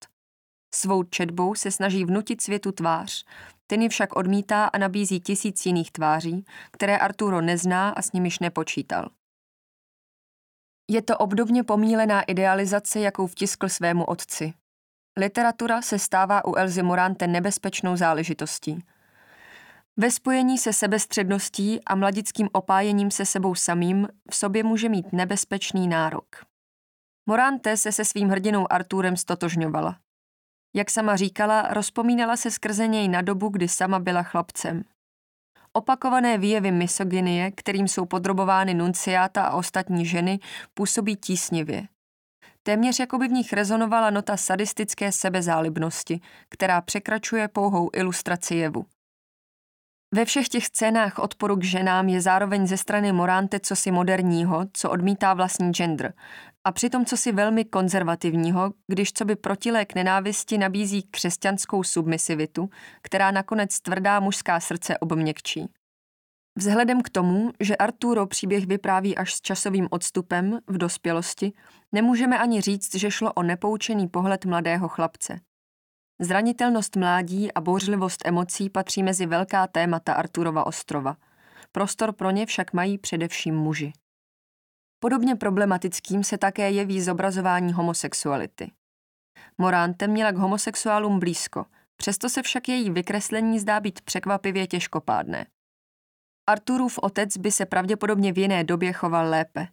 Svou 0.74 1.02
četbou 1.02 1.54
se 1.54 1.70
snaží 1.70 2.04
vnutit 2.04 2.42
světu 2.42 2.72
tvář, 2.72 3.24
ten 3.66 3.82
ji 3.82 3.88
však 3.88 4.16
odmítá 4.16 4.64
a 4.64 4.78
nabízí 4.78 5.20
tisíc 5.20 5.66
jiných 5.66 5.92
tváří, 5.92 6.44
které 6.70 6.98
Arturo 6.98 7.40
nezná 7.40 7.90
a 7.90 8.02
s 8.02 8.12
nimiž 8.12 8.38
nepočítal. 8.38 9.10
Je 10.90 11.02
to 11.02 11.18
obdobně 11.18 11.64
pomílená 11.64 12.22
idealizace, 12.22 13.00
jakou 13.00 13.26
vtiskl 13.26 13.68
svému 13.68 14.04
otci. 14.04 14.54
Literatura 15.18 15.82
se 15.82 15.98
stává 15.98 16.44
u 16.44 16.54
Elzy 16.54 16.82
Morante 16.82 17.26
nebezpečnou 17.26 17.96
záležitostí. 17.96 18.84
Ve 19.96 20.10
spojení 20.10 20.58
se 20.58 20.72
sebestředností 20.72 21.80
a 21.84 21.94
mladickým 21.94 22.48
opájením 22.52 23.10
se 23.10 23.26
sebou 23.26 23.54
samým 23.54 24.08
v 24.30 24.36
sobě 24.36 24.64
může 24.64 24.88
mít 24.88 25.12
nebezpečný 25.12 25.88
nárok. 25.88 26.26
Morante 27.26 27.76
se 27.76 27.92
se 27.92 28.04
svým 28.04 28.28
hrdinou 28.28 28.72
Arturem 28.72 29.16
stotožňovala. 29.16 29.98
Jak 30.74 30.90
sama 30.90 31.16
říkala, 31.16 31.62
rozpomínala 31.62 32.36
se 32.36 32.50
skrze 32.50 32.86
něj 32.86 33.08
na 33.08 33.22
dobu, 33.22 33.48
kdy 33.48 33.68
sama 33.68 33.98
byla 33.98 34.22
chlapcem. 34.22 34.84
Opakované 35.72 36.38
výjevy 36.38 36.72
misogynie, 36.72 37.50
kterým 37.50 37.88
jsou 37.88 38.06
podrobovány 38.06 38.74
nunciáta 38.74 39.46
a 39.46 39.56
ostatní 39.56 40.06
ženy, 40.06 40.38
působí 40.74 41.16
tísnivě. 41.16 41.88
Téměř 42.66 42.98
jako 43.00 43.18
by 43.18 43.28
v 43.28 43.32
nich 43.32 43.52
rezonovala 43.52 44.10
nota 44.10 44.36
sadistické 44.36 45.12
sebezálibnosti, 45.12 46.20
která 46.48 46.80
překračuje 46.80 47.48
pouhou 47.48 47.90
ilustraci 47.92 48.54
jevu. 48.54 48.86
Ve 50.14 50.24
všech 50.24 50.48
těch 50.48 50.66
scénách 50.66 51.18
odporu 51.18 51.56
k 51.56 51.64
ženám 51.64 52.08
je 52.08 52.20
zároveň 52.20 52.66
ze 52.66 52.76
strany 52.76 53.12
Morante 53.12 53.60
cosi 53.60 53.90
moderního, 53.90 54.66
co 54.72 54.90
odmítá 54.90 55.34
vlastní 55.34 55.70
gender, 55.72 56.14
a 56.64 56.72
přitom 56.72 57.04
cosi 57.04 57.32
velmi 57.32 57.64
konzervativního, 57.64 58.72
když 58.86 59.12
co 59.12 59.24
by 59.24 59.36
protilék 59.36 59.94
nenávisti 59.94 60.58
nabízí 60.58 61.02
křesťanskou 61.02 61.82
submisivitu, 61.82 62.70
která 63.02 63.30
nakonec 63.30 63.80
tvrdá 63.80 64.20
mužská 64.20 64.60
srdce 64.60 64.98
obměkčí. 64.98 65.68
Vzhledem 66.58 67.02
k 67.02 67.08
tomu, 67.08 67.50
že 67.60 67.76
Arturo 67.76 68.26
příběh 68.26 68.66
vypráví 68.66 69.16
až 69.16 69.34
s 69.34 69.40
časovým 69.40 69.88
odstupem 69.90 70.58
v 70.66 70.78
dospělosti, 70.78 71.52
nemůžeme 71.92 72.38
ani 72.38 72.60
říct, 72.60 72.94
že 72.94 73.10
šlo 73.10 73.32
o 73.32 73.42
nepoučený 73.42 74.08
pohled 74.08 74.44
mladého 74.44 74.88
chlapce. 74.88 75.40
Zranitelnost 76.20 76.96
mládí 76.96 77.52
a 77.52 77.60
bouřlivost 77.60 78.26
emocí 78.26 78.70
patří 78.70 79.02
mezi 79.02 79.26
velká 79.26 79.66
témata 79.66 80.12
Arturova 80.12 80.66
ostrova. 80.66 81.16
Prostor 81.72 82.12
pro 82.12 82.30
ně 82.30 82.46
však 82.46 82.72
mají 82.72 82.98
především 82.98 83.54
muži. 83.54 83.92
Podobně 84.98 85.36
problematickým 85.36 86.24
se 86.24 86.38
také 86.38 86.70
jeví 86.70 87.02
zobrazování 87.02 87.72
homosexuality. 87.72 88.72
Morante 89.58 90.06
měla 90.06 90.32
k 90.32 90.36
homosexuálům 90.36 91.20
blízko, 91.20 91.66
přesto 91.96 92.28
se 92.28 92.42
však 92.42 92.68
její 92.68 92.90
vykreslení 92.90 93.58
zdá 93.58 93.80
být 93.80 94.00
překvapivě 94.00 94.66
těžkopádné. 94.66 95.46
Arturův 96.48 96.98
otec 97.02 97.36
by 97.36 97.50
se 97.52 97.66
pravděpodobně 97.66 98.32
v 98.32 98.38
jiné 98.38 98.64
době 98.64 98.92
choval 98.92 99.30
lépe. 99.30 99.68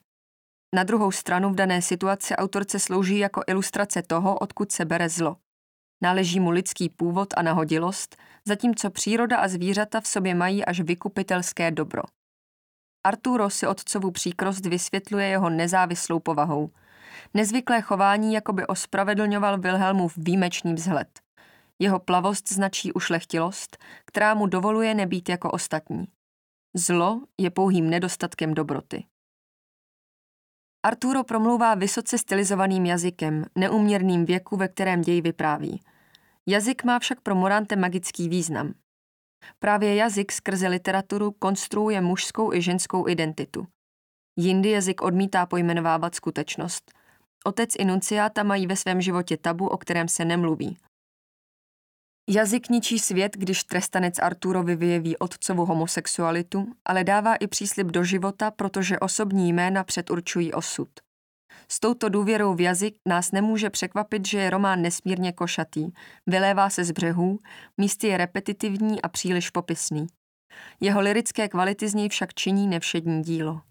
Na 0.76 0.84
druhou 0.84 1.12
stranu 1.12 1.50
v 1.50 1.56
dané 1.56 1.82
situaci 1.82 2.36
autorce 2.36 2.80
slouží 2.80 3.18
jako 3.18 3.42
ilustrace 3.48 4.02
toho, 4.02 4.38
odkud 4.40 4.72
se 4.72 4.86
bere 4.86 5.10
zlo. 5.10 5.38
Náleží 6.04 6.40
mu 6.40 6.50
lidský 6.50 6.90
původ 6.90 7.34
a 7.38 7.42
nahodilost, 7.42 8.18
zatímco 8.46 8.90
příroda 8.90 9.38
a 9.38 9.48
zvířata 9.48 10.02
v 10.02 10.08
sobě 10.08 10.36
mají 10.36 10.66
až 10.66 10.80
vykupitelské 10.80 11.72
dobro. 11.72 12.02
Arturo 13.04 13.50
si 13.50 13.68
otcovu 13.68 14.12
příkrost 14.12 14.66
vysvětluje 14.66 15.28
jeho 15.28 15.50
nezávislou 15.50 16.20
povahou. 16.20 16.70
Nezvyklé 17.34 17.82
chování 17.82 18.34
jakoby 18.34 18.68
ospravedlňoval 18.68 19.58
Wilhelmův 19.60 20.18
výjimečný 20.18 20.74
vzhled. 20.74 21.08
Jeho 21.80 22.00
plavost 22.00 22.54
značí 22.54 22.94
ušlechtilost, 22.94 23.78
která 24.06 24.34
mu 24.34 24.48
dovoluje 24.48 24.94
nebýt 24.94 25.30
jako 25.30 25.52
ostatní. 25.52 26.08
Zlo 26.76 27.22
je 27.38 27.50
pouhým 27.50 27.90
nedostatkem 27.90 28.54
dobroty. 28.54 29.06
Arturo 30.86 31.24
promlouvá 31.24 31.76
vysoce 31.76 32.18
stylizovaným 32.18 32.86
jazykem, 32.86 33.46
neuměrným 33.56 34.26
věku, 34.26 34.58
ve 34.58 34.68
kterém 34.68 35.02
děj 35.02 35.22
vypráví. 35.22 35.82
Jazyk 36.48 36.84
má 36.84 37.00
však 37.00 37.22
pro 37.22 37.36
Morante 37.36 37.76
magický 37.76 38.30
význam. 38.30 38.74
Právě 39.60 39.96
jazyk 39.96 40.32
skrze 40.32 40.68
literaturu 40.68 41.32
konstruuje 41.32 42.02
mužskou 42.02 42.54
i 42.54 42.62
ženskou 42.62 43.08
identitu. 43.08 43.68
Jindy 44.40 44.70
jazyk 44.70 45.02
odmítá 45.02 45.46
pojmenovávat 45.46 46.16
skutečnost. 46.16 46.92
Otec 47.46 47.70
i 47.80 47.86
nunciáta 47.86 48.44
mají 48.44 48.68
ve 48.68 48.76
svém 48.76 49.02
životě 49.02 49.38
tabu, 49.38 49.68
o 49.68 49.78
kterém 49.78 50.08
se 50.08 50.26
nemluví. 50.26 50.78
Jazyk 52.30 52.70
ničí 52.70 53.00
svět, 53.00 53.38
když 53.38 53.64
trestanec 53.64 54.20
Arturovi 54.20 54.76
vyjeví 54.76 55.18
otcovu 55.18 55.66
homosexualitu, 55.66 56.68
ale 56.86 57.04
dává 57.04 57.36
i 57.36 57.48
příslip 57.48 57.88
do 57.88 58.04
života, 58.04 58.52
protože 58.52 59.00
osobní 59.00 59.54
jména 59.54 59.84
předurčují 59.84 60.54
osud. 60.54 60.90
S 61.68 61.80
touto 61.80 62.10
důvěrou 62.10 62.56
v 62.56 62.62
jazyk 62.62 62.96
nás 63.08 63.32
nemůže 63.32 63.70
překvapit, 63.70 64.28
že 64.28 64.40
je 64.40 64.50
román 64.50 64.82
nesmírně 64.82 65.32
košatý, 65.32 65.92
vylévá 66.28 66.70
se 66.70 66.84
z 66.84 66.92
břehů, 66.92 67.40
místy 67.78 68.08
je 68.08 68.18
repetitivní 68.18 69.02
a 69.02 69.10
příliš 69.10 69.50
popisný. 69.50 70.08
Jeho 70.80 71.02
lirické 71.02 71.50
kvality 71.50 71.90
z 71.90 71.94
něj 71.94 72.10
však 72.10 72.34
činí 72.34 72.68
nevšední 72.68 73.22
dílo. 73.22 73.62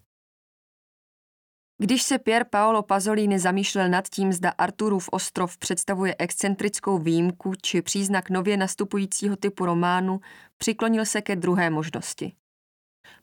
Když 1.83 2.03
se 2.03 2.19
Pier 2.19 2.45
Paolo 2.49 2.83
Pasolini 2.83 3.39
zamýšlel 3.39 3.89
nad 3.89 4.07
tím, 4.07 4.33
zda 4.33 4.49
Arturův 4.49 5.09
ostrov 5.11 5.57
představuje 5.57 6.15
excentrickou 6.19 6.97
výjimku 6.97 7.53
či 7.61 7.81
příznak 7.81 8.29
nově 8.29 8.57
nastupujícího 8.57 9.35
typu 9.35 9.65
románu, 9.65 10.19
přiklonil 10.57 11.05
se 11.05 11.21
ke 11.21 11.35
druhé 11.35 11.69
možnosti. 11.69 12.33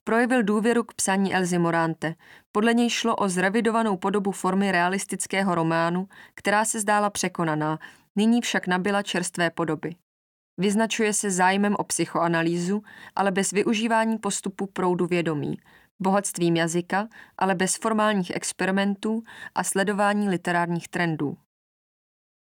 Projevil 0.04 0.42
důvěru 0.42 0.84
k 0.84 0.94
psaní 0.94 1.34
Elzy 1.34 1.58
Morante. 1.58 2.14
Podle 2.52 2.74
něj 2.74 2.90
šlo 2.90 3.16
o 3.16 3.28
zrevidovanou 3.28 3.96
podobu 3.96 4.32
formy 4.32 4.72
realistického 4.72 5.54
románu, 5.54 6.08
která 6.34 6.64
se 6.64 6.80
zdála 6.80 7.10
překonaná, 7.10 7.78
nyní 8.16 8.40
však 8.40 8.66
nabyla 8.66 9.02
čerstvé 9.02 9.50
podoby. 9.50 9.94
Vyznačuje 10.58 11.12
se 11.12 11.30
zájmem 11.30 11.74
o 11.78 11.84
psychoanalýzu, 11.84 12.82
ale 13.16 13.30
bez 13.30 13.50
využívání 13.50 14.18
postupu 14.18 14.66
proudu 14.66 15.06
vědomí, 15.06 15.58
bohatstvím 16.00 16.56
jazyka, 16.56 17.08
ale 17.38 17.54
bez 17.54 17.76
formálních 17.76 18.30
experimentů 18.30 19.22
a 19.54 19.64
sledování 19.64 20.28
literárních 20.28 20.88
trendů. 20.88 21.36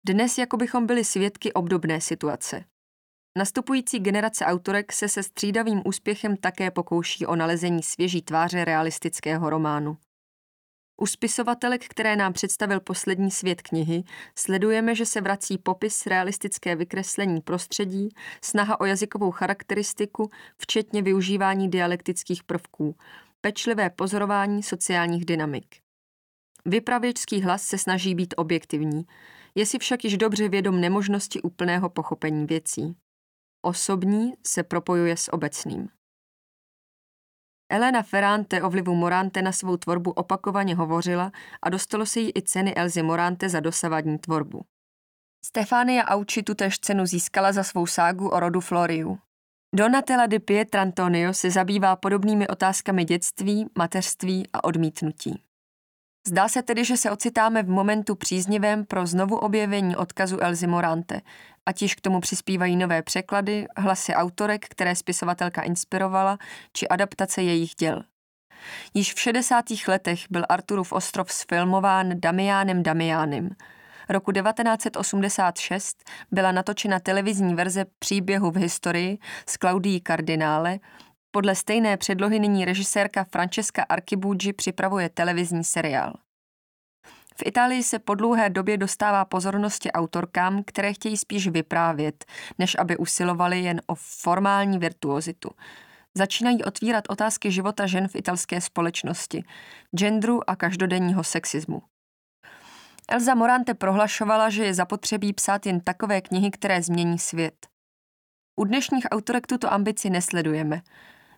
Dnes 0.07 0.37
jako 0.37 0.57
bychom 0.57 0.85
byli 0.85 1.03
svědky 1.03 1.53
obdobné 1.53 2.01
situace. 2.01 2.65
Nastupující 3.37 3.99
generace 3.99 4.45
autorek 4.45 4.93
se 4.93 5.09
se 5.09 5.23
střídavým 5.23 5.81
úspěchem 5.85 6.37
také 6.37 6.71
pokouší 6.71 7.25
o 7.25 7.35
nalezení 7.35 7.83
svěží 7.83 8.21
tváře 8.21 8.65
realistického 8.65 9.49
románu. 9.49 9.97
U 11.01 11.05
spisovatelek, 11.05 11.87
které 11.87 12.15
nám 12.15 12.33
představil 12.33 12.79
poslední 12.79 13.31
svět 13.31 13.61
knihy, 13.61 14.03
sledujeme, 14.35 14.95
že 14.95 15.05
se 15.05 15.21
vrací 15.21 15.57
popis 15.57 16.05
realistické 16.05 16.75
vykreslení 16.75 17.41
prostředí, 17.41 18.09
snaha 18.41 18.79
o 18.79 18.85
jazykovou 18.85 19.31
charakteristiku, 19.31 20.31
včetně 20.57 21.01
využívání 21.01 21.69
dialektických 21.69 22.43
prvků, 22.43 22.95
pečlivé 23.45 23.89
pozorování 23.89 24.63
sociálních 24.63 25.25
dynamik. 25.25 25.75
Vypravěčský 26.65 27.41
hlas 27.41 27.63
se 27.63 27.77
snaží 27.77 28.15
být 28.15 28.33
objektivní, 28.37 29.05
je 29.55 29.65
si 29.65 29.79
však 29.79 30.03
již 30.03 30.17
dobře 30.17 30.49
vědom 30.49 30.81
nemožnosti 30.81 31.41
úplného 31.41 31.89
pochopení 31.89 32.45
věcí. 32.45 32.95
Osobní 33.61 34.33
se 34.47 34.63
propojuje 34.63 35.17
s 35.17 35.33
obecným. 35.33 35.89
Elena 37.71 38.03
Ferrante 38.03 38.63
o 38.63 38.69
vlivu 38.69 38.95
Morante 38.95 39.41
na 39.41 39.51
svou 39.51 39.77
tvorbu 39.77 40.11
opakovaně 40.11 40.75
hovořila 40.75 41.31
a 41.61 41.69
dostalo 41.69 42.05
se 42.05 42.19
jí 42.19 42.31
i 42.35 42.41
ceny 42.41 42.75
Elzy 42.75 43.03
Morante 43.03 43.49
za 43.49 43.59
dosavadní 43.59 44.19
tvorbu. 44.19 44.65
Stefania 45.45 46.05
Auči 46.05 46.43
tutéž 46.43 46.79
cenu 46.79 47.05
získala 47.05 47.51
za 47.51 47.63
svou 47.63 47.85
ságu 47.85 48.29
o 48.29 48.39
rodu 48.39 48.61
Floriu. 48.61 49.19
Donatella 49.77 50.25
di 50.25 50.39
Pietrantonio 50.39 51.33
se 51.33 51.51
zabývá 51.51 51.95
podobnými 51.95 52.47
otázkami 52.47 53.05
dětství, 53.05 53.65
mateřství 53.77 54.47
a 54.53 54.63
odmítnutí. 54.63 55.41
Zdá 56.27 56.47
se 56.47 56.63
tedy, 56.63 56.85
že 56.85 56.97
se 56.97 57.11
ocitáme 57.11 57.63
v 57.63 57.69
momentu 57.69 58.15
příznivém 58.15 58.85
pro 58.85 59.05
znovu 59.05 59.37
objevení 59.37 59.95
odkazu 59.95 60.43
Elzy 60.43 60.67
Morante, 60.67 61.21
ať 61.65 61.81
již 61.81 61.95
k 61.95 62.01
tomu 62.01 62.19
přispívají 62.19 62.75
nové 62.75 63.01
překlady, 63.01 63.67
hlasy 63.77 64.13
autorek, 64.13 64.65
které 64.69 64.95
spisovatelka 64.95 65.61
inspirovala, 65.61 66.37
či 66.73 66.87
adaptace 66.87 67.43
jejich 67.43 67.75
děl. 67.79 68.03
Již 68.93 69.13
v 69.13 69.19
60. 69.19 69.65
letech 69.87 70.19
byl 70.29 70.45
Arturův 70.49 70.91
ostrov 70.91 71.31
sfilmován 71.31 72.19
Damiánem 72.19 72.83
Damiánem. 72.83 73.49
Roku 74.09 74.31
1986 74.31 76.03
byla 76.31 76.51
natočena 76.51 76.99
televizní 76.99 77.55
verze 77.55 77.85
příběhu 77.99 78.51
v 78.51 78.57
historii 78.57 79.17
s 79.45 79.57
Claudii 79.57 79.99
Kardinále, 79.99 80.79
podle 81.31 81.55
stejné 81.55 81.97
předlohy 81.97 82.39
nyní 82.39 82.65
režisérka 82.65 83.23
Francesca 83.23 83.83
Archibugi 83.89 84.53
připravuje 84.53 85.09
televizní 85.09 85.63
seriál. 85.63 86.13
V 87.37 87.43
Itálii 87.45 87.83
se 87.83 87.99
po 87.99 88.15
dlouhé 88.15 88.49
době 88.49 88.77
dostává 88.77 89.25
pozornosti 89.25 89.91
autorkám, 89.91 90.63
které 90.63 90.93
chtějí 90.93 91.17
spíš 91.17 91.47
vyprávět, 91.47 92.25
než 92.59 92.75
aby 92.79 92.97
usilovali 92.97 93.59
jen 93.59 93.81
o 93.87 93.95
formální 93.95 94.79
virtuozitu. 94.79 95.49
Začínají 96.17 96.63
otvírat 96.63 97.03
otázky 97.09 97.51
života 97.51 97.87
žen 97.87 98.07
v 98.07 98.15
italské 98.15 98.61
společnosti, 98.61 99.43
genderu 99.95 100.49
a 100.49 100.55
každodenního 100.55 101.23
sexismu. 101.23 101.81
Elza 103.09 103.35
Morante 103.35 103.73
prohlašovala, 103.73 104.49
že 104.49 104.63
je 104.63 104.73
zapotřebí 104.73 105.33
psát 105.33 105.65
jen 105.65 105.79
takové 105.79 106.21
knihy, 106.21 106.51
které 106.51 106.81
změní 106.81 107.19
svět. 107.19 107.67
U 108.55 108.63
dnešních 108.63 109.05
autorek 109.11 109.47
tuto 109.47 109.73
ambici 109.73 110.09
nesledujeme. 110.09 110.81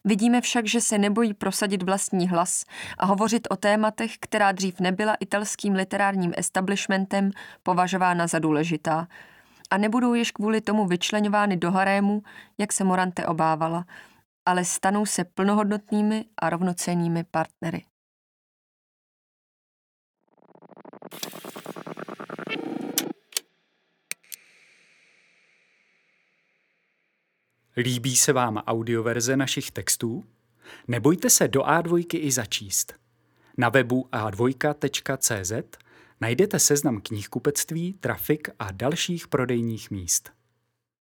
Vidíme 0.05 0.41
však, 0.41 0.67
že 0.67 0.81
se 0.81 0.97
nebojí 0.97 1.33
prosadit 1.33 1.83
vlastní 1.83 2.27
hlas 2.27 2.63
a 2.97 3.05
hovořit 3.05 3.47
o 3.51 3.55
tématech, 3.55 4.17
která 4.19 4.51
dřív 4.51 4.79
nebyla 4.79 5.15
italským 5.15 5.73
literárním 5.73 6.33
establishmentem 6.37 7.31
považována 7.63 8.27
za 8.27 8.39
důležitá. 8.39 9.07
A 9.69 9.77
nebudou 9.77 10.13
již 10.13 10.31
kvůli 10.31 10.61
tomu 10.61 10.85
vyčleňovány 10.85 11.57
do 11.57 11.71
harému, 11.71 12.23
jak 12.57 12.73
se 12.73 12.83
Morante 12.83 13.25
obávala, 13.25 13.85
ale 14.45 14.65
stanou 14.65 15.05
se 15.05 15.23
plnohodnotnými 15.23 16.25
a 16.41 16.49
rovnocennými 16.49 17.23
partnery. 17.23 17.83
Líbí 27.77 28.15
se 28.15 28.33
vám 28.33 28.57
audioverze 28.57 29.37
našich 29.37 29.71
textů? 29.71 30.23
Nebojte 30.87 31.29
se 31.29 31.47
do 31.47 31.61
A2 31.61 32.05
i 32.13 32.31
začíst. 32.31 32.93
Na 33.57 33.69
webu 33.69 34.07
a2.cz 34.11 35.77
najdete 36.21 36.59
seznam 36.59 37.01
knihkupectví, 37.01 37.93
trafik 37.93 38.49
a 38.59 38.71
dalších 38.71 39.27
prodejních 39.27 39.91
míst. 39.91 40.36